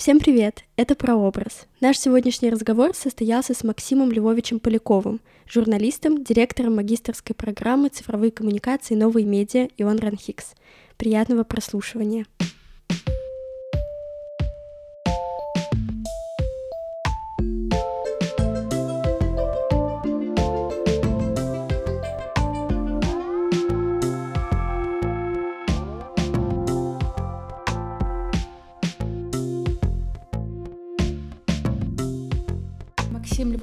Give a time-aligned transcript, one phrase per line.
[0.00, 0.64] Всем привет!
[0.76, 1.66] Это «Прообраз».
[1.82, 8.94] Наш сегодняшний разговор состоялся с Максимом Львовичем Поляковым, журналистом, директором магистрской программы «Цифровые коммуникации.
[8.94, 10.54] Новые медиа» Ион Ранхикс.
[10.96, 12.24] Приятного прослушивания!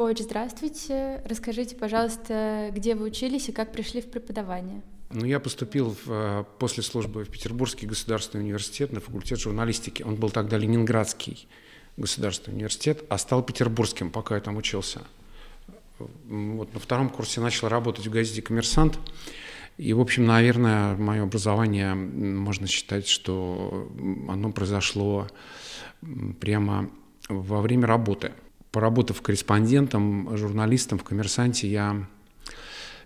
[0.08, 1.22] Львович, здравствуйте.
[1.26, 4.82] Расскажите, пожалуйста, где вы учились и как пришли в преподавание?
[5.10, 10.04] Ну, я поступил в, э, после службы в Петербургский государственный университет на факультет журналистики.
[10.04, 11.50] Он был тогда Ленинградский
[11.98, 15.02] государственный университет, а стал Петербургским, пока я там учился.
[16.00, 18.98] Вот на втором курсе начал работать в газете «Коммерсант».
[19.78, 23.92] И, в общем, наверное, мое образование, можно считать, что
[24.30, 25.28] оно произошло
[26.40, 26.90] прямо
[27.28, 28.32] во время работы–
[28.78, 32.06] поработав корреспондентом, журналистом в «Коммерсанте», я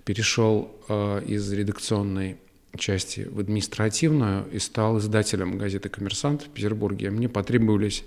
[0.03, 2.39] перешел э, из редакционной
[2.77, 7.09] части в административную и стал издателем газеты «Коммерсант» в Петербурге.
[7.09, 8.03] Мне потребовались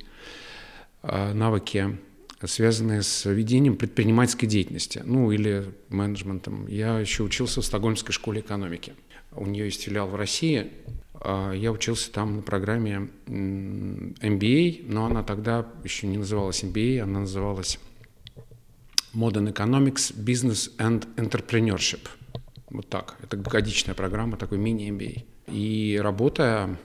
[1.04, 1.96] э, навыки,
[2.44, 6.66] связанные с ведением предпринимательской деятельности, ну или менеджментом.
[6.66, 8.92] Я еще учился в Стокгольмской школе экономики.
[9.32, 10.70] У нее есть филиал в России,
[11.22, 17.78] я учился там на программе MBA, но она тогда еще не называлась MBA, она называлась
[19.14, 22.08] Modern Economics, Business and Entrepreneurship.
[22.70, 23.16] Вот так.
[23.22, 25.24] Это годичная программа, такой мини-MBA.
[25.46, 26.76] И работая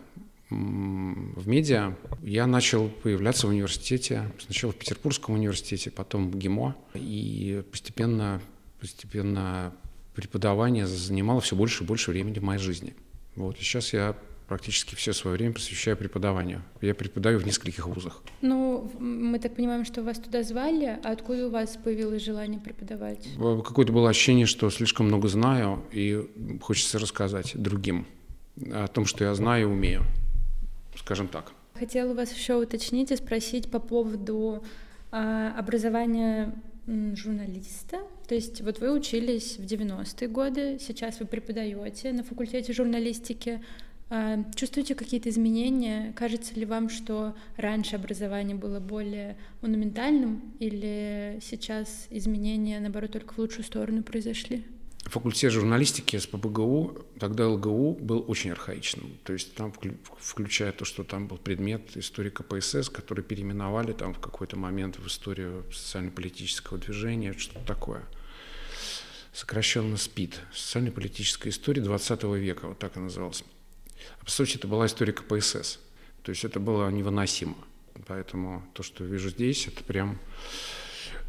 [0.50, 7.64] в медиа, я начал появляться в университете, сначала в Петербургском университете, потом в ГИМО, и
[7.72, 8.42] постепенно,
[8.80, 9.74] постепенно
[10.16, 12.96] преподавание занимало все больше и больше времени в моей жизни.
[13.40, 14.18] Вот, и сейчас я
[14.50, 16.62] практически все свое время посвящаю преподаванию.
[16.82, 18.22] Я преподаю в нескольких вузах.
[18.42, 23.30] Ну, мы так понимаем, что вас туда звали, а откуда у вас появилось желание преподавать?
[23.38, 26.30] Какое-то было ощущение, что слишком много знаю, и
[26.62, 28.08] хочется рассказать другим
[28.74, 30.04] о том, что я знаю и умею,
[30.98, 31.54] скажем так.
[31.76, 34.66] Хотела вас еще уточнить и спросить по поводу
[35.14, 36.54] э, образования
[36.88, 38.00] журналиста.
[38.30, 43.60] То есть вот вы учились в 90-е годы, сейчас вы преподаете на факультете журналистики.
[44.12, 46.14] А, чувствуете какие-то изменения?
[46.16, 53.40] Кажется ли вам, что раньше образование было более монументальным, или сейчас изменения, наоборот, только в
[53.40, 54.64] лучшую сторону произошли?
[55.06, 59.18] Факультет журналистики с ПБГУ, тогда ЛГУ, был очень архаичным.
[59.24, 59.74] То есть там,
[60.20, 65.08] включая то, что там был предмет истории КПСС, который переименовали там в какой-то момент в
[65.08, 68.04] историю социально-политического движения, что-то такое.
[69.40, 70.42] Сокращенно СПИД.
[70.54, 73.46] Социально-политическая история 20 века, вот так и называлась.
[74.20, 75.80] А по сути, это была история КПСС.
[76.24, 77.56] То есть это было невыносимо.
[78.06, 80.20] Поэтому то, что вижу здесь, это прям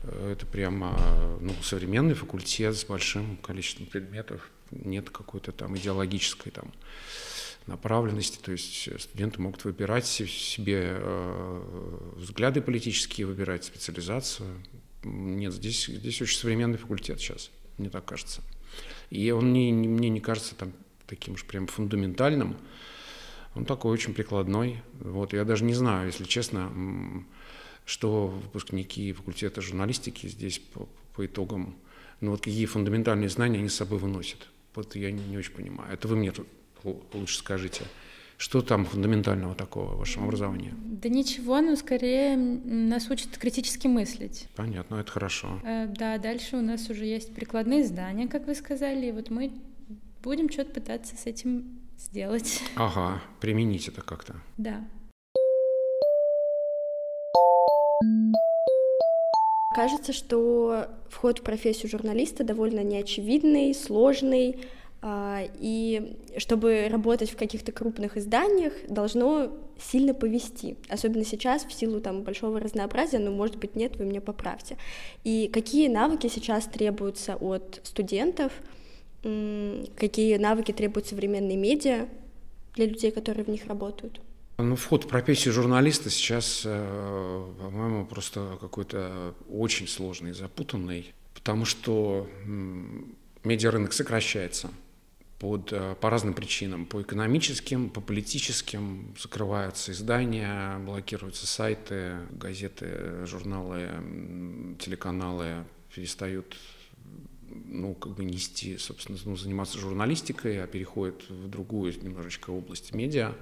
[0.03, 0.99] э, это прямо
[1.41, 4.51] ну, современный факультет с большим количеством предметов.
[4.73, 6.73] Нет какой-то там идеологической там,
[7.69, 8.41] направленности.
[8.43, 14.49] То есть студенты могут выбирать себе э, взгляды политические, выбирать специализацию.
[15.05, 18.43] Нет, здесь, здесь очень современный факультет сейчас, мне так кажется.
[19.11, 20.73] И он не, не, мне не кажется там
[21.07, 22.57] таким уж прям фундаментальным.
[23.55, 24.83] Он такой очень прикладной.
[25.01, 26.73] Вот, я даже не знаю, если честно,
[27.85, 31.77] что выпускники факультета журналистики здесь по, по итогам,
[32.21, 34.49] ну вот какие фундаментальные знания они с собой выносят.
[34.75, 35.93] Вот я не, не очень понимаю.
[35.93, 36.33] Это вы мне
[37.13, 37.85] лучше скажите.
[38.41, 40.73] Что там фундаментального такого в вашем образовании?
[41.03, 44.49] Да ничего, но скорее нас учат критически мыслить.
[44.57, 45.61] Понятно, это хорошо.
[45.63, 49.53] Э, да, дальше у нас уже есть прикладные знания, как вы сказали, и вот мы
[50.23, 52.61] Будем что-то пытаться с этим сделать.
[52.77, 54.37] Ага, применить это как-то.
[54.59, 54.85] Да.
[59.75, 64.61] Кажется, что вход в профессию журналиста довольно неочевидный, сложный,
[65.03, 69.51] и чтобы работать в каких-то крупных изданиях, должно
[69.81, 74.21] сильно повести, особенно сейчас в силу там большого разнообразия, но может быть нет, вы меня
[74.21, 74.77] поправьте.
[75.25, 78.53] И какие навыки сейчас требуются от студентов,
[79.23, 82.07] какие навыки требуют современные медиа
[82.75, 84.21] для людей, которые в них работают?
[84.59, 92.29] Ну, вход в профессию журналиста сейчас, э, по-моему, просто какой-то очень сложный, запутанный, потому что
[93.43, 94.69] медиарынок сокращается
[95.41, 103.89] под, э, по разным причинам, по экономическим, по политическим, закрываются издания, блокируются сайты, газеты, журналы,
[104.79, 105.65] телеканалы
[105.95, 106.57] перестают
[107.49, 113.33] ну, как бы нести, собственно, ну, заниматься журналистикой, а переходит в другую немножечко область медиа.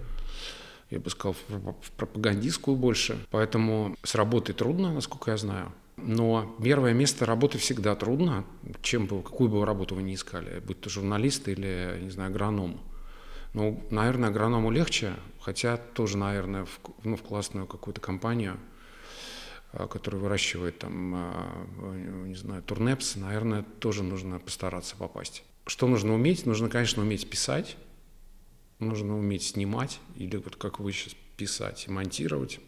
[0.91, 3.19] я бы сказал, в пропагандистскую больше.
[3.31, 5.73] Поэтому с работой трудно, насколько я знаю.
[6.03, 8.45] Но первое место работы всегда трудно,
[8.83, 12.81] чем бы, какую бы работу вы ни искали, будь то журналист или, не знаю, агроном.
[13.55, 18.59] Ну, наверное, агроному легче, хотя тоже, наверное, в, ну, в классную какую-то компанию,
[19.73, 25.45] а, которая выращивает там, а, не знаю, турнепс, наверное, тоже нужно постараться попасть.
[25.67, 26.47] Что нужно уметь?
[26.47, 27.77] Нужно, конечно, уметь писать,
[28.79, 32.61] нужно уметь снимать, или вот как вы сейчас писать и монтировать.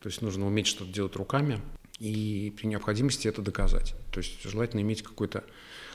[0.00, 1.60] То есть нужно уметь что-то делать руками
[1.98, 3.94] и при необходимости это доказать.
[4.10, 5.44] То есть желательно иметь какое-то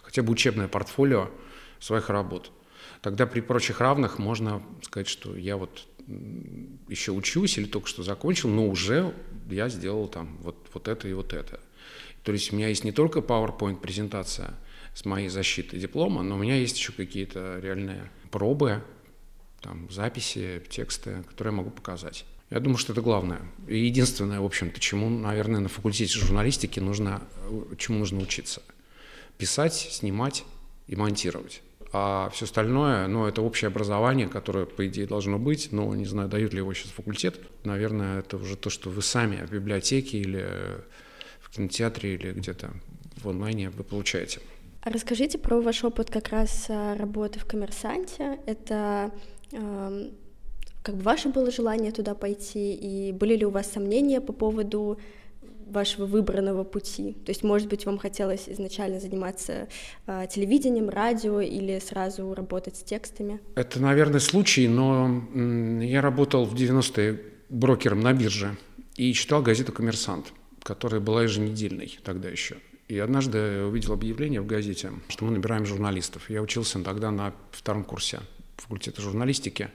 [0.01, 1.30] хотя бы учебное портфолио
[1.80, 2.51] своих работ.
[3.01, 5.88] Тогда при прочих равных можно сказать, что я вот
[6.88, 9.13] еще учусь или только что закончил, но уже
[9.50, 11.59] я сделал там вот, вот это и вот это.
[12.24, 14.54] То есть у меня есть не только PowerPoint-презентация
[14.94, 18.83] с моей защитой диплома, но у меня есть еще какие-то реальные пробы,
[19.62, 22.25] там, записи, тексты, которые я могу показать.
[22.51, 23.39] Я думаю, что это главное.
[23.68, 27.24] И единственное, в общем-то, чему, наверное, на факультете журналистики нужно,
[27.77, 28.62] чему нужно учиться.
[29.38, 30.44] Писать, снимать
[30.88, 31.62] и монтировать.
[31.94, 36.27] А все остальное, ну, это общее образование, которое, по идее, должно быть, но не знаю,
[36.27, 37.39] дают ли его сейчас факультет.
[37.63, 40.45] Наверное, это уже то, что вы сами в библиотеке или
[41.39, 42.74] в кинотеатре или где-то
[43.24, 44.42] в онлайне вы получаете.
[44.83, 48.39] Расскажите про ваш опыт как раз а, работы в «Коммерсанте».
[48.45, 49.12] Это
[49.51, 50.12] эм,
[50.83, 55.00] как бы ваше было желание туда пойти, и были ли у вас сомнения по поводу
[55.68, 57.13] вашего выбранного пути?
[57.25, 59.68] То есть, может быть, вам хотелось изначально заниматься
[60.07, 63.39] э, телевидением, радио или сразу работать с текстами?
[63.56, 65.24] Это, наверное, случай, но
[65.81, 68.57] я работал в 90-е брокером на бирже
[68.95, 70.33] и читал газету «Коммерсант»,
[70.63, 72.57] которая была еженедельной тогда еще.
[72.88, 76.30] И однажды увидел объявление в газете, что мы набираем журналистов.
[76.30, 78.19] Я учился тогда на втором курсе
[78.57, 79.69] факультета журналистики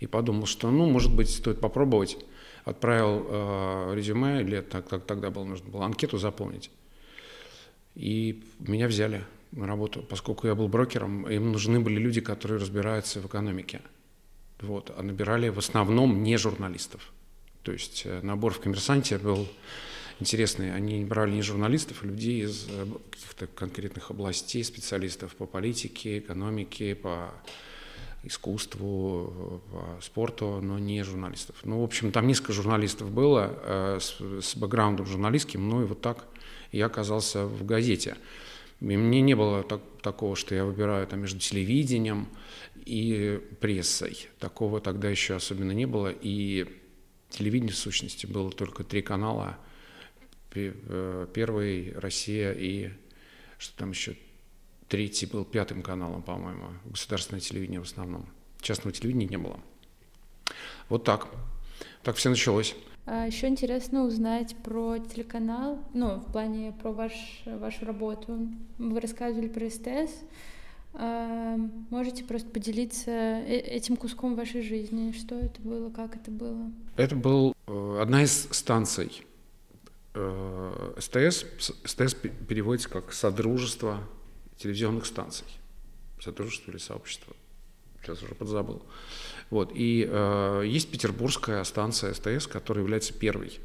[0.00, 2.18] и подумал, что, ну, может быть, стоит попробовать.
[2.64, 6.70] Отправил э, резюме, или так, так, тогда было нужно было анкету заполнить.
[7.94, 13.20] И меня взяли на работу, поскольку я был брокером, им нужны были люди, которые разбираются
[13.20, 13.80] в экономике.
[14.60, 17.12] Вот, а набирали в основном не журналистов.
[17.62, 19.46] То есть э, набор в коммерсанте был
[20.20, 20.74] интересный.
[20.74, 26.94] Они брали не журналистов, а людей из э, каких-то конкретных областей, специалистов по политике, экономике,
[26.94, 27.32] по
[28.22, 31.56] искусству, по спорту, но не журналистов.
[31.62, 36.00] Ну, в общем, там несколько журналистов было э, с, с бэкграундом журналистским, ну и вот
[36.00, 36.24] так
[36.72, 38.16] я оказался в газете.
[38.80, 42.28] И мне не было так, такого, что я выбираю там между телевидением
[42.84, 44.28] и прессой.
[44.38, 46.12] Такого тогда еще особенно не было.
[46.20, 46.66] И
[47.30, 49.56] телевидение, в сущности, было только три канала.
[50.54, 52.90] Э, первый, Россия и
[53.58, 54.16] что там еще,
[54.88, 56.68] Третий был пятым каналом, по-моему.
[56.84, 58.26] Государственное телевидение в основном.
[58.60, 59.58] Частного телевидения не было.
[60.88, 61.28] Вот так.
[62.02, 62.76] Так все началось.
[63.04, 67.12] А еще интересно узнать про телеканал, ну, в плане про ваш,
[67.44, 68.48] вашу работу.
[68.78, 70.12] Вы рассказывали про СТС.
[70.94, 71.56] А,
[71.90, 75.12] можете просто поделиться э, этим куском вашей жизни?
[75.12, 76.70] Что это было, как это было?
[76.96, 79.24] Это был э, одна из станций
[80.14, 81.44] э, СТС.
[81.84, 82.14] СТС
[82.48, 84.00] переводится как «Содружество
[84.56, 85.46] телевизионных станций,
[86.20, 87.34] сотрудничество или сообщество,
[88.02, 88.82] сейчас уже подзабыл.
[89.50, 89.72] Вот.
[89.74, 93.58] И э, есть петербургская станция СТС, которая является первой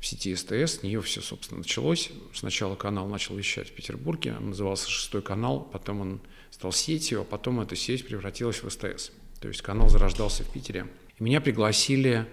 [0.00, 0.78] в сети СТС.
[0.78, 2.10] С нее все, собственно, началось.
[2.32, 6.20] Сначала канал начал вещать в Петербурге, он назывался «Шестой канал», потом он
[6.50, 9.10] стал сетью, а потом эта сеть превратилась в СТС.
[9.40, 10.86] То есть канал зарождался в Питере.
[11.18, 12.26] И меня пригласили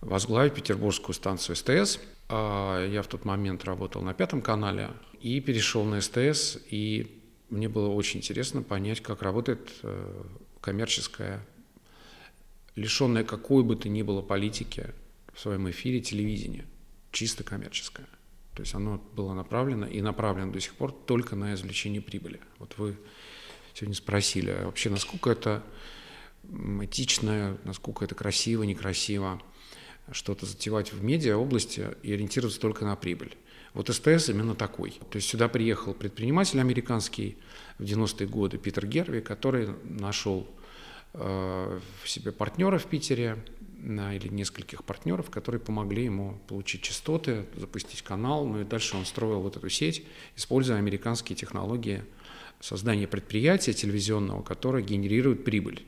[0.00, 1.98] возглавить петербургскую станцию СТС.
[2.28, 4.90] А я в тот момент работал на пятом канале
[5.20, 7.19] и перешел на СТС, и
[7.50, 10.24] мне было очень интересно понять, как работает э,
[10.60, 11.44] коммерческая,
[12.76, 14.94] лишенная какой бы то ни было политики
[15.32, 16.64] в своем эфире телевидение,
[17.12, 18.06] чисто коммерческое.
[18.54, 22.40] То есть оно было направлено и направлено до сих пор только на извлечение прибыли.
[22.58, 22.96] Вот вы
[23.74, 25.62] сегодня спросили, а вообще насколько это
[26.82, 29.40] этично, насколько это красиво, некрасиво
[30.12, 33.36] что-то затевать в медиа области и ориентироваться только на прибыль.
[33.74, 34.90] Вот СТС именно такой.
[35.10, 37.36] То есть сюда приехал предприниматель американский
[37.78, 40.46] в 90-е годы Питер Герви, который нашел
[41.14, 43.36] э, в себе партнера в Питере
[43.82, 49.40] или нескольких партнеров, которые помогли ему получить частоты, запустить канал, ну и дальше он строил
[49.40, 50.04] вот эту сеть,
[50.36, 52.02] используя американские технологии
[52.60, 55.82] создания предприятия телевизионного, которое генерирует прибыль.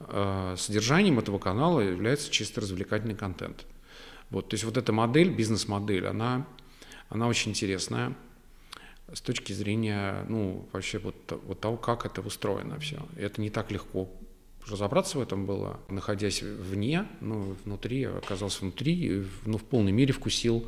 [0.00, 3.64] Э, содержанием этого канала является чисто развлекательный контент.
[4.30, 6.46] Вот, то есть вот эта модель, бизнес-модель, она
[7.10, 8.16] она очень интересная
[9.12, 12.96] с точки зрения, ну, вообще вот, вот того, как это устроено все.
[13.18, 14.08] И это не так легко
[14.68, 20.64] разобраться в этом было, находясь вне, ну, внутри, оказался внутри, ну, в полной мере вкусил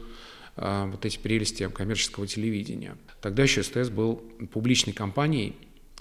[0.56, 2.96] а, вот эти прелести коммерческого телевидения.
[3.20, 4.16] Тогда еще СТС был
[4.52, 5.54] публичной компанией,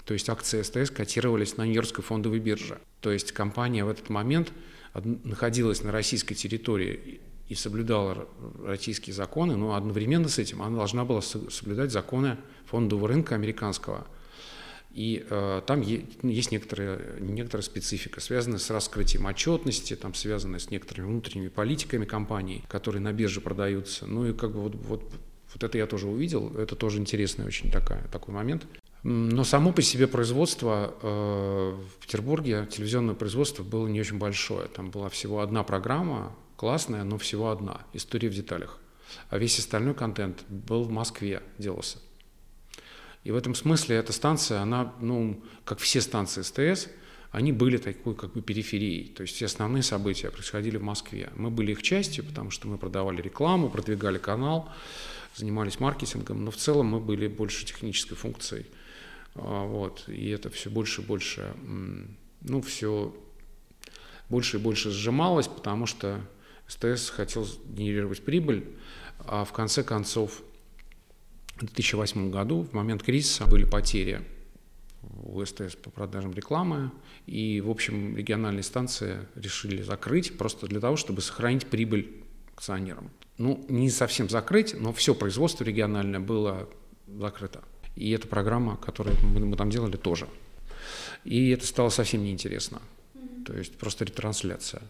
[0.04, 2.80] то есть акции СТС котировались на Нью-Йоркской фондовой бирже.
[3.00, 4.52] То есть компания в этот момент
[4.94, 8.26] находилась на российской территории и соблюдала
[8.64, 14.06] российские законы, но одновременно с этим она должна была соблюдать законы фондового рынка американского–
[14.94, 21.06] и э, там есть некоторая, некоторая специфика, связанная с раскрытием отчетности, там связанная с некоторыми
[21.06, 24.06] внутренними политиками компаний, которые на бирже продаются.
[24.06, 25.02] Ну и как бы вот, вот,
[25.54, 28.66] вот это я тоже увидел, это тоже интересный очень такая, такой момент.
[29.02, 34.68] Но само по себе производство э, в Петербурге, телевизионное производство было не очень большое.
[34.68, 38.78] Там была всего одна программа, классная, но всего одна, «История в деталях».
[39.30, 41.98] А весь остальной контент был в Москве, делался.
[43.24, 46.86] И в этом смысле эта станция, она, ну, как все станции СТС,
[47.32, 49.08] они были такой как бы периферией.
[49.08, 51.32] То есть все основные события происходили в Москве.
[51.34, 54.70] Мы были их частью, потому что мы продавали рекламу, продвигали канал,
[55.34, 58.66] занимались маркетингом, но в целом мы были больше технической функцией.
[59.34, 60.04] А, вот.
[60.06, 61.56] И это все больше и больше,
[62.40, 63.12] ну, все
[64.28, 66.20] больше и больше сжималось, потому что
[66.66, 68.66] СТС хотел генерировать прибыль,
[69.18, 70.42] а в конце концов
[71.56, 74.22] в 2008 году, в момент кризиса, были потери
[75.22, 76.90] у СТС по продажам рекламы,
[77.26, 83.10] и, в общем, региональные станции решили закрыть просто для того, чтобы сохранить прибыль акционерам.
[83.38, 86.68] Ну, не совсем закрыть, но все производство региональное было
[87.06, 87.62] закрыто.
[87.96, 90.28] И эта программа, которую мы, мы там делали, тоже.
[91.24, 92.80] И это стало совсем неинтересно.
[93.46, 94.82] То есть просто ретрансляция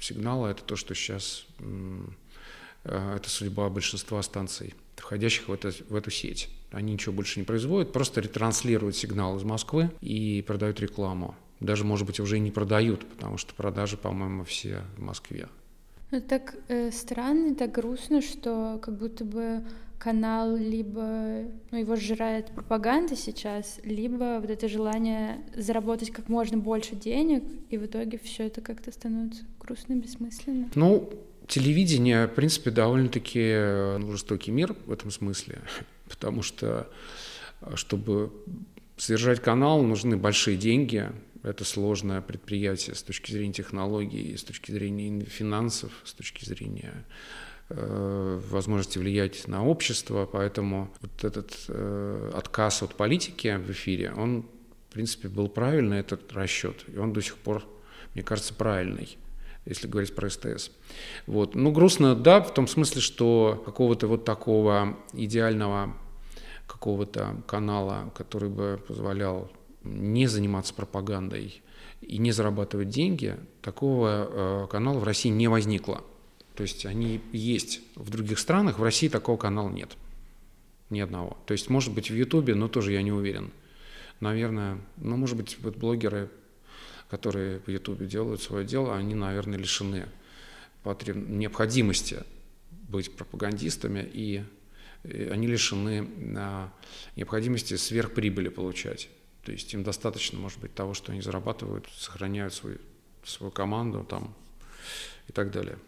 [0.00, 6.10] сигнала– это то, что сейчас, э, это судьба большинства станций– входящих в, это, в эту
[6.10, 6.48] сеть.
[6.70, 11.34] Они ничего больше не производят, просто ретранслируют сигнал из Москвы и продают рекламу.
[11.60, 15.48] Даже, может быть, уже и не продают, потому что продажи, по-моему, все в Москве.
[16.10, 19.62] Ну, так э, странно, так грустно, что как будто бы
[19.98, 26.94] канал либо ну, его сжирает пропаганда сейчас, либо вот это желание заработать как можно больше
[26.94, 30.68] денег, и в итоге все это как-то становится грустно, бессмысленно.
[30.74, 31.10] Ну,
[31.48, 35.58] телевидение, в принципе, довольно-таки э, жестокий мир в этом смысле,
[36.08, 36.88] потому что,
[37.62, 38.32] э, чтобы
[38.96, 41.10] содержать канал, нужны большие деньги,
[41.46, 47.06] это сложное предприятие с точки зрения технологий, с точки зрения финансов, с точки зрения
[47.68, 54.42] э, возможности влиять на общество, поэтому вот этот э, отказ от политики в эфире, он,
[54.90, 57.64] в принципе, был правильный, этот расчет, и он до сих пор,
[58.14, 59.16] мне кажется, правильный
[59.68, 60.70] если говорить про СТС.
[61.26, 61.56] Вот.
[61.56, 65.96] Ну, грустно, да, в том смысле, что какого-то вот такого идеального
[66.68, 69.50] какого-то канала, который бы позволял
[69.86, 71.62] не заниматься пропагандой
[72.00, 76.04] и не зарабатывать деньги, такого э, канала в России не возникло.
[76.54, 79.96] То есть они есть в других странах, в России такого канала нет.
[80.90, 81.36] Ни одного.
[81.46, 83.50] То есть, может быть, в Ютубе, но тоже я не уверен.
[84.20, 86.30] Наверное, ну, может быть, вот блогеры
[87.08, 90.06] которые в Ютубе делают свое дело, они, наверное, лишены
[90.82, 91.16] потреб...
[91.16, 92.18] необходимости
[92.70, 94.44] быть пропагандистами, и
[95.04, 96.72] они лишены а,
[97.14, 99.08] необходимости сверхприбыли получать.
[99.46, 102.78] То есть им достаточно, может быть, того, что они зарабатывают, сохраняют свою,
[103.22, 104.34] свою команду там
[105.28, 105.78] и так далее.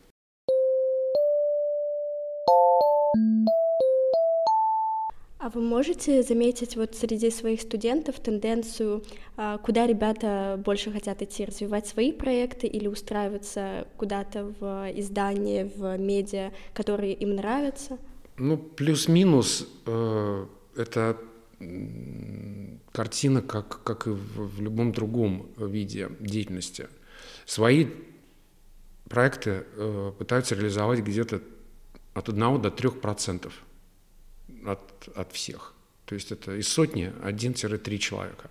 [5.41, 9.03] А вы можете заметить вот среди своих студентов тенденцию,
[9.37, 15.99] а, куда ребята больше хотят идти, развивать свои проекты или устраиваться куда-то в издание, в
[15.99, 17.99] медиа, которые им нравятся?
[18.37, 20.47] Ну, плюс-минус э,
[20.77, 21.19] это
[22.93, 26.88] картина, как, как и в, в любом другом виде деятельности.
[27.47, 27.87] Свои
[29.09, 31.41] проекты э, пытаются реализовать где-то
[32.15, 33.65] от 1 до 3 процентов
[34.67, 35.75] от, от всех.
[36.05, 38.50] То есть это из сотни 1-3 человека.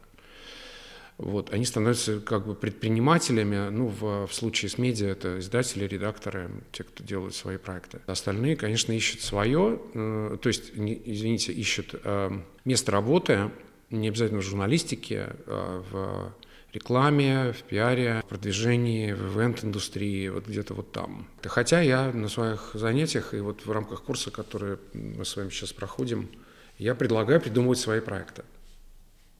[1.17, 6.51] Вот, они становятся как бы предпринимателями, ну, в, в случае с медиа это издатели, редакторы,
[6.71, 8.01] те, кто делают свои проекты.
[8.05, 12.29] Остальные, конечно, ищут свое, э, то есть, не, извините, ищут э,
[12.65, 13.49] место работы,
[13.89, 16.33] не обязательно в журналистике, а в
[16.71, 21.27] рекламе, в пиаре, в продвижении, в ивент-индустрии, вот где-то вот там.
[21.41, 25.73] Хотя я на своих занятиях и вот в рамках курса, который мы с вами сейчас
[25.73, 26.29] проходим,
[26.77, 28.43] я предлагаю придумывать свои проекты.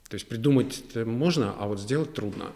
[0.10, 2.54] То есть придумать можно, а вот сделать трудно.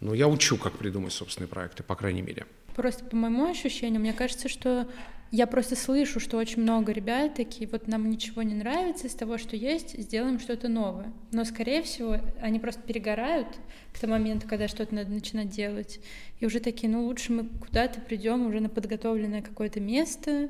[0.00, 2.46] Но я учу, как придумать собственные проекты, по крайней мере.
[2.74, 4.88] Просто по моему ощущению, мне кажется, что
[5.32, 9.38] Я просто слышу, что очень много ребят такие, вот нам ничего не нравится из того,
[9.38, 11.12] что есть, сделаем что-то новое.
[11.30, 13.46] Но, скорее всего, они просто перегорают
[13.92, 16.00] к тому моменту, когда что-то надо начинать делать.
[16.40, 20.48] И уже такие, ну лучше мы куда-то придем уже на подготовленное какое-то место.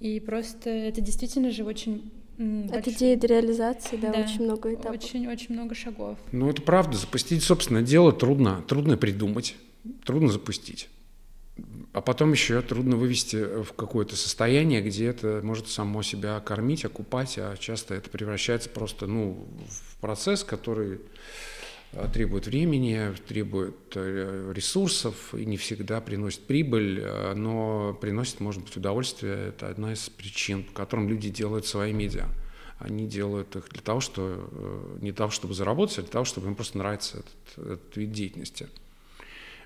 [0.00, 2.92] И просто это действительно же очень от большой...
[2.92, 5.02] идеи до реализации, да, да, очень много этапов.
[5.02, 6.18] Очень-очень много шагов.
[6.32, 6.96] Ну, это правда.
[6.96, 8.62] Запустить собственное дело трудно.
[8.68, 9.56] Трудно придумать,
[10.04, 10.88] трудно запустить.
[11.92, 17.38] А потом еще трудно вывести в какое-то состояние, где это может само себя кормить, окупать,
[17.38, 20.98] а часто это превращается просто ну, в процесс, который э,
[22.12, 28.76] требует времени, требует э, ресурсов и не всегда приносит прибыль, э, но приносит, может быть,
[28.76, 29.48] удовольствие.
[29.48, 32.26] Это одна из причин, по которым люди делают свои медиа.
[32.78, 34.50] Они делают их для того, что,
[35.00, 38.12] не для того, чтобы заработать, а для того, чтобы им просто нравится этот, этот вид
[38.12, 38.68] деятельности.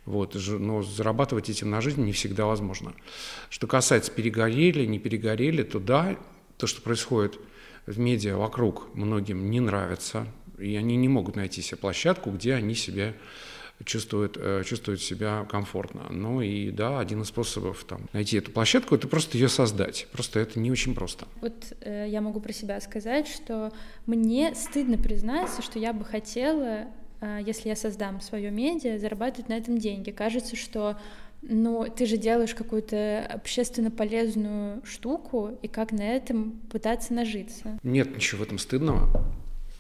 [0.05, 2.95] Вот, но зарабатывать этим на жизнь не всегда возможно.
[3.51, 6.17] Что касается перегорели, не перегорели, то да,
[6.57, 7.39] то, что происходит
[7.87, 10.27] в медиа вокруг, многим не нравится,
[10.61, 13.15] и они не могут найти себе площадку, где они себя
[13.85, 16.07] чувствуют, э, чувствуют себя комфортно.
[16.11, 20.07] Ну и да, один из способов там, найти эту площадку– это просто ее создать.
[20.13, 21.27] Просто это не очень просто.
[21.41, 23.73] Вот э, я могу про себя сказать, что
[24.07, 26.89] мне стыдно признаться, что я бы хотела
[27.21, 30.11] а, если я создам свое медиа, зарабатывать на этом деньги.
[30.11, 30.97] Кажется, что
[31.43, 37.79] ну, ты же делаешь какую-то общественно полезную штуку, и как на этом пытаться нажиться?
[37.83, 39.20] Нет ничего в этом стыдного.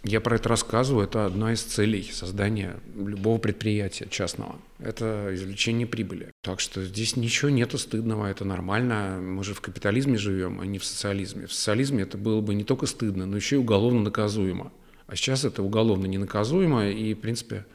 [0.02, 4.56] Я про это рассказываю, это одна из целей создания любого предприятия частного.
[4.78, 6.32] Это извлечение прибыли.
[6.40, 9.18] Так что здесь ничего нету стыдного, это нормально.
[9.20, 11.46] Мы же в капитализме живем, а не в социализме.
[11.46, 14.72] В социализме это было бы не только стыдно, но еще и уголовно наказуемо.
[15.06, 17.66] А сейчас это уголовно ненаказуемо, и, в принципе,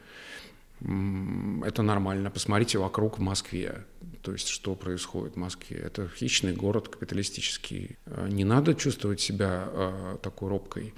[0.80, 2.30] это нормально.
[2.32, 3.84] Посмотрите вокруг в Москве.
[4.22, 5.78] То есть, что происходит в Москве.
[5.78, 7.98] Это хищный город капиталистический.
[8.06, 10.92] А, не надо чувствовать себя э, такой робкой,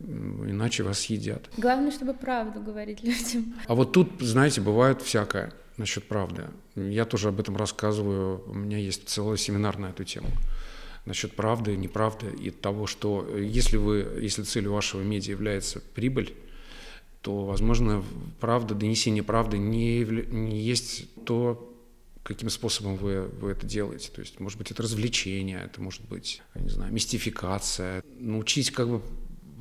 [0.00, 1.48] иначе вас съедят.
[1.56, 3.54] Главное, чтобы правду говорить людям.
[3.66, 6.48] А вот тут, знаете, бывает всякое насчет правды.
[6.76, 8.42] Я тоже об этом рассказываю.
[8.46, 10.28] У меня есть целый семинар на эту тему
[11.06, 16.34] насчет правды, неправды и того, что э, если, вы, если целью вашего медиа является прибыль,
[17.22, 18.04] то, возможно,
[18.38, 21.66] правда, донесение правды не, не есть то,
[22.22, 24.10] каким способом вы, вы это делаете.
[24.14, 28.02] То есть, может быть, это развлечение, это может быть, я не знаю, мистификация.
[28.18, 29.02] Научить как бы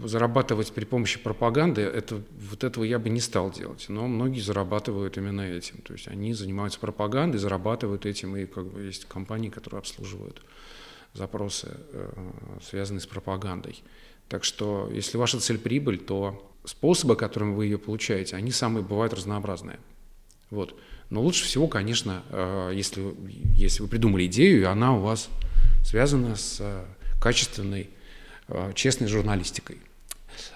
[0.04, 3.86] зарабатывать при помощи пропаганды, это, вот этого я бы не стал делать.
[3.90, 5.78] Но многие зарабатывают именно этим.
[5.82, 10.42] То есть они занимаются пропагандой, зарабатывают этим, и как бы есть компании, которые обслуживают
[11.14, 12.32] запросы, э,
[12.62, 13.82] связанные с пропагандой.
[14.28, 19.14] Так что, если ваша цель прибыль, то способы, которыми вы ее получаете, они самые бывают
[19.14, 19.80] разнообразные.
[20.50, 20.76] Вот.
[21.10, 23.14] Но лучше всего, конечно, э, если,
[23.56, 25.30] если вы придумали идею, и она у вас
[25.84, 26.86] связана с э,
[27.20, 27.90] качественной,
[28.74, 29.78] честной журналистикой.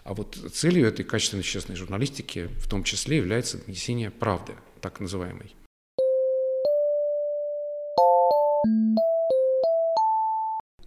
[0.03, 5.55] А вот целью этой качественной, честной журналистики в том числе является донесение правды, так называемой.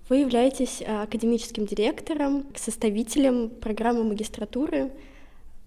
[0.09, 4.93] Вы являетесь а, академическим директором, составителем программы магистратуры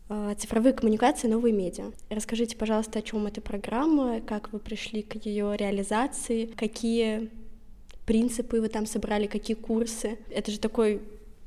[0.07, 1.27] а, «Цифровые коммуникации.
[1.27, 1.91] Новые медиа».
[2.09, 7.29] Расскажите, пожалуйста, о чем эта программа, как вы пришли к ее реализации, какие
[8.05, 10.17] принципы вы там собрали, какие курсы.
[10.29, 11.01] Это же такой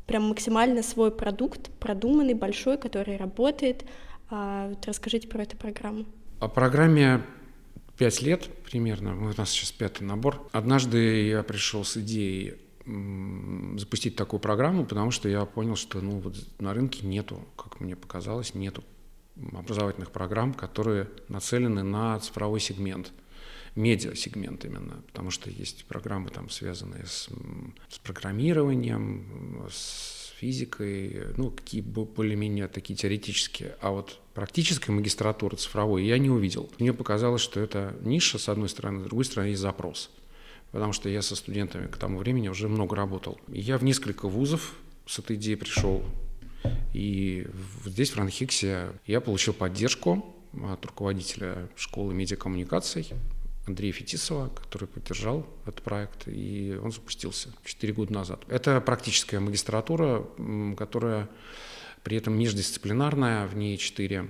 [0.06, 3.84] прям максимально свой продукт, продуманный, большой, который работает.
[4.30, 6.06] А, вот расскажите про эту программу.
[6.40, 7.22] О программе
[7.96, 10.48] пять лет примерно, у нас сейчас пятый набор.
[10.52, 12.54] Однажды я пришел с идеей
[13.78, 17.94] запустить такую программу, потому что я понял, что ну, вот на рынке нету, как мне
[17.94, 18.82] показалось, нету
[19.52, 23.12] образовательных программ, которые нацелены на цифровой сегмент,
[23.74, 27.28] медиа-сегмент именно, потому что есть программы, там, связанные с,
[27.88, 36.18] с программированием, с физикой, ну, какие более-менее такие теоретические, а вот практической магистратуры цифровой я
[36.18, 36.70] не увидел.
[36.78, 40.10] Мне показалось, что это ниша, с одной стороны, с другой стороны, есть запрос
[40.72, 43.38] потому что я со студентами к тому времени уже много работал.
[43.46, 44.74] Я в несколько вузов
[45.06, 46.02] с этой идеей пришел.
[46.94, 47.46] И
[47.84, 53.08] здесь, в Ранхиксе, я получил поддержку от руководителя школы медиакоммуникаций
[53.66, 58.44] Андрея Фетисова, который поддержал этот проект, и он запустился 4 года назад.
[58.48, 60.26] Это практическая магистратура,
[60.76, 61.28] которая
[62.02, 64.28] при этом междисциплинарная, в ней 4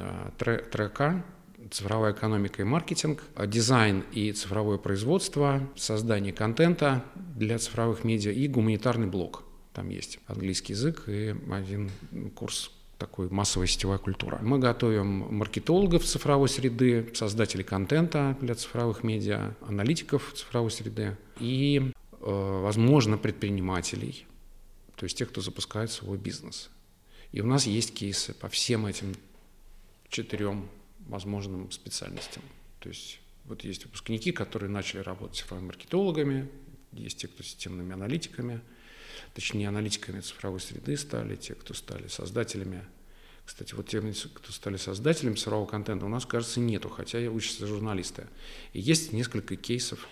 [0.00, 0.32] а,
[0.70, 1.24] трека,
[1.70, 9.08] цифровая экономика и маркетинг, дизайн и цифровое производство, создание контента для цифровых медиа и гуманитарный
[9.08, 9.42] блок.
[9.72, 11.90] Там есть английский язык и один
[12.36, 14.38] курс такой массовая сетевая культура.
[14.42, 23.16] Мы готовим маркетологов цифровой среды, создателей контента для цифровых медиа, аналитиков цифровой среды и возможно,
[23.16, 24.26] предпринимателей,
[24.96, 26.68] то есть тех, кто запускает свой бизнес.
[27.30, 29.14] И у нас есть кейсы по всем этим
[30.08, 30.68] четырем
[31.06, 32.42] возможным специальностям.
[32.80, 36.48] То есть вот есть выпускники, которые начали работать цифровыми маркетологами,
[36.92, 38.60] есть те, кто системными аналитиками,
[39.34, 42.84] точнее аналитиками цифровой среды стали, те, кто стали создателями.
[43.44, 47.66] Кстати, вот те, кто стали создателями цифрового контента, у нас, кажется, нету, хотя я учатся
[47.66, 48.26] журналисты.
[48.74, 50.06] И есть несколько кейсов.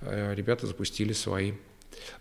[0.00, 1.54] Э, ребята запустили свои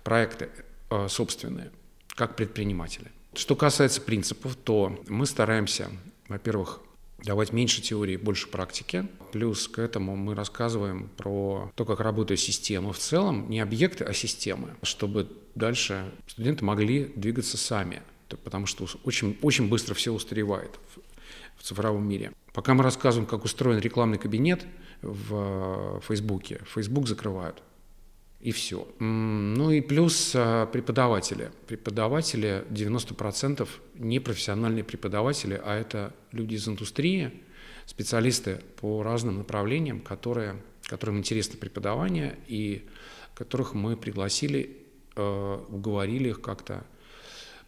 [0.03, 0.49] проекты
[0.89, 1.71] э, собственные,
[2.09, 3.11] как предприниматели.
[3.35, 5.91] Что касается принципов, то мы стараемся,
[6.27, 6.81] во-первых,
[7.23, 9.08] давать меньше теории, больше практики.
[9.32, 14.13] Плюс к этому мы рассказываем про то, как работает система в целом, не объекты, а
[14.13, 18.01] системы, чтобы дальше студенты могли двигаться сами,
[18.43, 22.32] потому что очень, очень быстро все устаревает в, в цифровом мире.
[22.53, 24.65] Пока мы рассказываем, как устроен рекламный кабинет
[25.01, 27.62] в Фейсбуке, Фейсбук закрывают
[28.39, 28.88] и все.
[29.00, 31.52] Ну и плюс а, преподаватели.
[31.67, 37.32] Преподаватели 90% не профессиональные преподаватели, а это люди из индустрии,
[37.86, 42.86] специалисты по разным направлениям, которые, которым интересно преподавание и
[43.34, 44.78] которых мы пригласили,
[45.15, 46.86] э, уговорили их как-то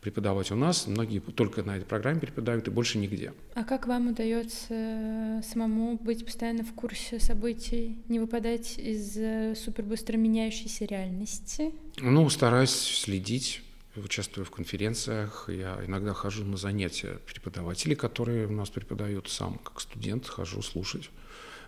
[0.02, 0.88] преподавать у нас.
[0.88, 3.34] Многие только на этой программе преподают и больше нигде.
[3.54, 10.18] А как вам удается самому быть постоянно в курсе событий, не выпадать из э, супербыстро
[10.18, 11.74] меняющейся реальности?
[12.00, 13.62] Ну, стараюсь следить
[13.96, 19.82] участвую в конференциях, я иногда хожу на занятия преподавателей, которые у нас преподают сам, как
[19.82, 21.10] студент, хожу слушать,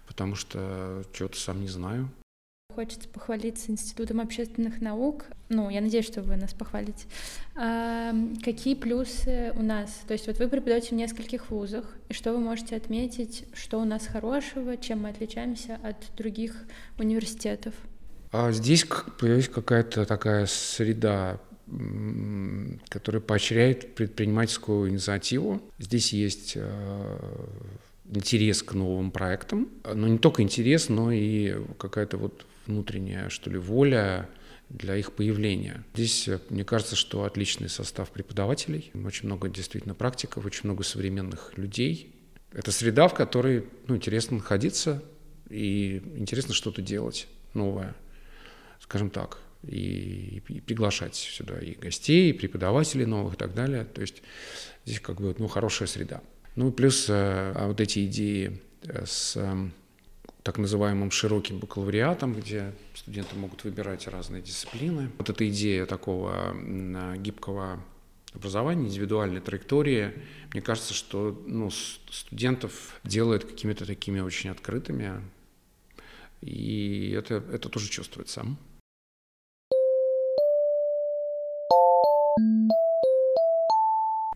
[0.07, 2.09] потому что что-то сам не знаю.
[2.73, 5.25] Хочется похвалиться Институтом общественных наук.
[5.49, 7.05] Ну, я надеюсь, что вы нас похвалите.
[7.55, 10.01] А, какие плюсы у нас?
[10.07, 13.85] То есть вот вы преподаете в нескольких вузах, и что вы можете отметить, что у
[13.85, 16.55] нас хорошего, чем мы отличаемся от других
[16.97, 17.73] университетов?
[18.31, 18.85] А здесь
[19.19, 21.39] появилась какая-то такая среда
[22.89, 25.61] которая поощряет предпринимательскую инициативу.
[25.79, 27.40] Здесь есть э,
[28.05, 33.57] интерес к новым проектам, но не только интерес, но и какая-то вот внутренняя, что ли,
[33.57, 34.29] воля
[34.69, 35.83] для их появления.
[35.93, 42.15] Здесь, мне кажется, что отличный состав преподавателей, очень много действительно практиков, очень много современных людей.
[42.53, 45.03] Это среда, в которой ну, интересно находиться
[45.49, 47.95] и интересно что-то делать новое,
[48.79, 53.85] скажем так, и, и приглашать сюда и гостей, и преподавателей новых и так далее.
[53.85, 54.21] То есть
[54.85, 56.21] здесь как бы ну, хорошая среда.
[56.55, 59.37] Ну плюс э, а вот эти идеи э, с
[60.43, 65.11] так называемым широким бакалавриатом, где студенты могут выбирать разные дисциплины.
[65.19, 66.55] Вот эта идея такого
[67.15, 67.83] гибкого
[68.33, 70.13] образования, индивидуальной траектории,
[70.51, 75.21] мне кажется, что ну, студентов делает какими-то такими очень открытыми,
[76.41, 78.45] и это, это тоже чувствуется.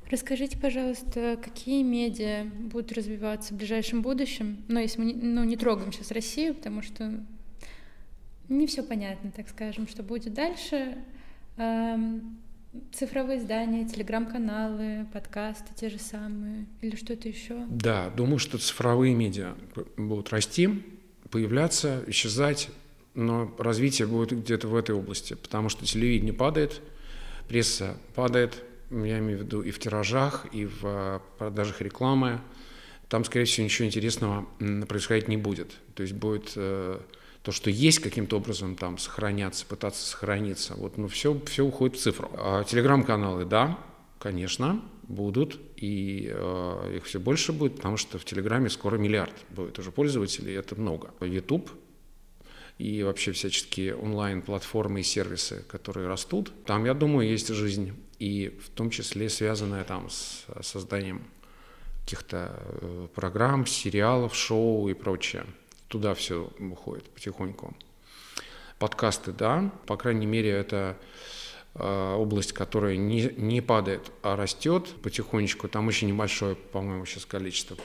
[0.09, 4.63] Расскажите, пожалуйста, какие медиа будут развиваться в ближайшем будущем?
[4.67, 7.23] Ну, если мы ну, не трогаем сейчас Россию, потому что
[8.47, 10.97] не все понятно, так скажем, что будет дальше.
[11.57, 12.37] Эм,
[12.93, 17.65] цифровые издания, телеграм-каналы, подкасты те же самые или что-то еще?
[17.69, 19.55] Да, думаю, что цифровые медиа
[19.97, 20.83] будут расти,
[21.31, 22.69] появляться, исчезать,
[23.15, 26.81] но развитие будет где-то в этой области, потому что телевидение падает,
[27.47, 28.63] пресса падает,
[29.03, 32.41] я имею в виду и в тиражах, и в э, продажах рекламы,
[33.09, 34.47] там, скорее всего, ничего интересного
[34.87, 35.75] происходить не будет.
[35.93, 36.99] То есть будет э,
[37.43, 40.73] то, что есть каким-то образом там сохраняться, пытаться сохраниться.
[40.75, 42.29] Вот, ну, все, все уходит в цифру.
[42.33, 43.77] А телеграм-каналы, да,
[44.19, 49.77] конечно, будут, и э, их все больше будет, потому что в Телеграме скоро миллиард будет
[49.77, 51.13] уже пользователей, это много.
[51.21, 51.69] YouTube
[52.77, 58.69] и вообще всяческие онлайн-платформы и сервисы, которые растут, там, я думаю, есть жизнь, и в
[58.69, 61.23] том числе связанная там с созданием
[62.03, 65.45] каких-то э, программ, сериалов, шоу и прочее.
[65.87, 67.75] Туда все уходит потихоньку.
[68.77, 70.97] Подкасты, да, по крайней мере, это
[71.73, 75.67] э, область, которая не, не падает, а растет потихонечку.
[75.67, 77.77] Там очень небольшое, по-моему, сейчас количество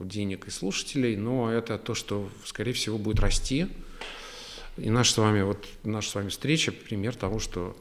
[0.00, 3.68] денег и слушателей, но это то, что, скорее всего, будет расти.
[4.78, 7.76] И наша с вами, вот, наша с вами встреча– пример того, что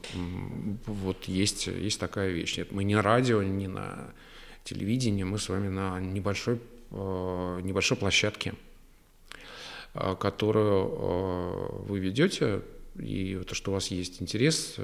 [0.86, 2.58] вот есть, есть такая вещь.
[2.58, 4.14] Нет, мы не на радио, не на
[4.64, 6.60] телевидении, мы с вами на небольшой,
[6.92, 8.54] э, небольшой площадке,
[9.94, 12.62] э, которую э, вы ведете,
[13.00, 14.76] и то, что у вас есть интерес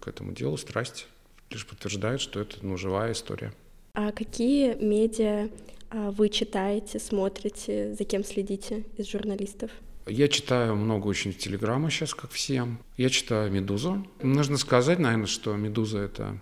[0.00, 1.08] к этому делу, страсть,
[1.50, 3.52] лишь подтверждает, что это ну, живая история.
[3.92, 5.48] А какие медиа
[5.90, 9.70] а, вы читаете, смотрите, за кем следите из журналистов?
[10.06, 12.68] Я читаю много очень Телеграма сейчас, как все.
[12.96, 14.06] Я читаю «Медузу».
[14.22, 16.40] Нужно сказать, наверное, что «Медуза»— это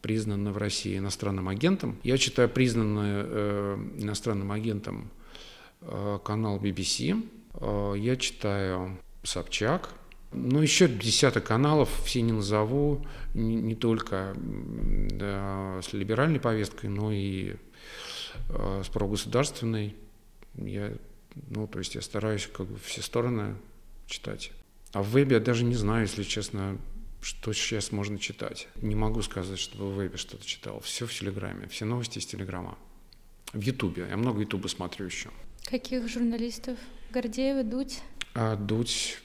[0.00, 1.98] признанный в России иностранным агентом.
[2.04, 5.10] Я читаю признанный э, иностранным агентом
[5.82, 7.22] э, канал BBC.
[7.60, 9.90] Э, я читаю Собчак.
[10.32, 17.12] Ну, еще десяток каналов, все не назову, не, не только да, с либеральной повесткой, но
[17.12, 17.56] и
[18.48, 19.94] э, с прогосударственной.
[20.54, 20.92] Я
[21.34, 23.56] ну, то есть я стараюсь как бы все стороны
[24.06, 24.52] читать.
[24.92, 26.78] А в вебе я даже не знаю, если честно,
[27.22, 28.68] что сейчас можно читать.
[28.76, 30.80] Не могу сказать, чтобы в вебе что-то читал.
[30.80, 32.76] Все в Телеграме, все новости из Телеграма.
[33.52, 34.06] В Ютубе.
[34.08, 35.30] Я много Ютуба смотрю еще.
[35.64, 36.78] Каких журналистов?
[37.10, 38.00] Гордеева, Дудь?
[38.34, 39.18] А Дудь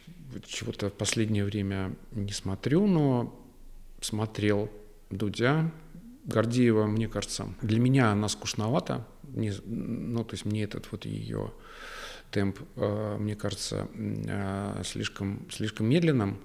[0.45, 3.33] чего-то в последнее время не смотрю, но
[4.01, 4.69] смотрел
[5.09, 5.71] Дудя.
[6.25, 9.07] Гордеева, мне кажется, для меня она скучновата.
[9.23, 11.53] Не, ну, то есть мне этот вот ее
[12.31, 16.37] темп, э, мне кажется, э, слишком, слишком медленным.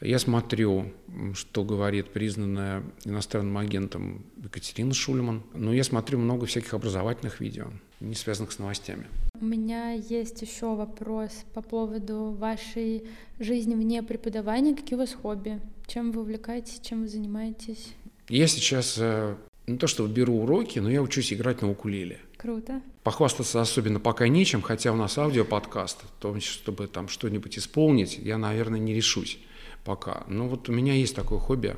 [0.00, 0.92] Я смотрю,
[1.34, 5.42] что говорит признанная иностранным агентом Екатерина Шульман.
[5.54, 7.66] Но я смотрю много всяких образовательных видео,
[7.98, 9.06] не связанных с новостями.
[9.40, 13.08] У меня есть еще вопрос по поводу вашей
[13.40, 14.76] жизни вне преподавания.
[14.76, 15.60] Какие у вас хобби?
[15.86, 17.94] Чем вы увлекаетесь, чем вы занимаетесь?
[18.28, 19.36] Я сейчас э,
[19.68, 22.18] не то что беру уроки, но я учусь играть на укулеле.
[22.36, 22.80] Круто.
[23.02, 28.80] Похвастаться особенно пока нечем, хотя у нас аудиоподкаст, то, чтобы там что-нибудь исполнить, я, наверное,
[28.80, 29.38] не решусь
[29.84, 30.24] пока.
[30.28, 31.76] Но вот у меня есть такое хобби.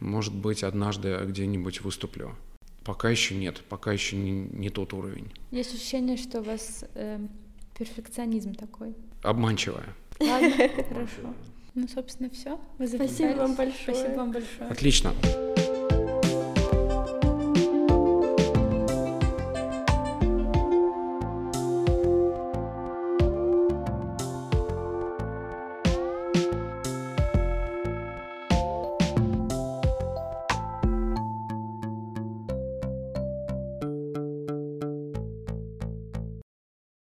[0.00, 2.34] Может быть, однажды где-нибудь выступлю.
[2.84, 5.30] Пока еще нет, пока еще не, не тот уровень.
[5.50, 7.18] Есть ощущение, что у вас э,
[7.76, 8.94] перфекционизм такой.
[9.22, 9.94] Обманчивая.
[10.20, 10.50] Ладно,
[10.88, 11.34] хорошо.
[11.74, 12.58] Ну, собственно, все.
[12.86, 13.82] Спасибо вам большое.
[13.82, 14.70] Спасибо вам большое.
[14.70, 15.12] Отлично.